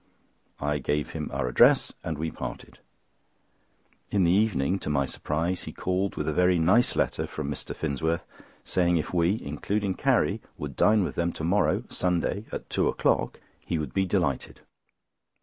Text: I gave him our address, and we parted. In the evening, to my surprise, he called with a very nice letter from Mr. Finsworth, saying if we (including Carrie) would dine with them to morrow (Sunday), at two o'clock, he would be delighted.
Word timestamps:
I 0.59 0.79
gave 0.79 1.11
him 1.11 1.29
our 1.31 1.47
address, 1.47 1.93
and 2.03 2.17
we 2.17 2.31
parted. 2.31 2.79
In 4.09 4.23
the 4.23 4.31
evening, 4.31 4.79
to 4.79 4.89
my 4.89 5.05
surprise, 5.05 5.65
he 5.65 5.71
called 5.71 6.15
with 6.15 6.27
a 6.27 6.33
very 6.33 6.57
nice 6.57 6.95
letter 6.95 7.27
from 7.27 7.51
Mr. 7.51 7.75
Finsworth, 7.75 8.25
saying 8.65 8.97
if 8.97 9.13
we 9.13 9.39
(including 9.43 9.93
Carrie) 9.93 10.41
would 10.57 10.75
dine 10.75 11.03
with 11.03 11.13
them 11.13 11.31
to 11.33 11.43
morrow 11.43 11.83
(Sunday), 11.89 12.45
at 12.51 12.67
two 12.67 12.87
o'clock, 12.87 13.39
he 13.59 13.77
would 13.77 13.93
be 13.93 14.07
delighted. 14.07 14.61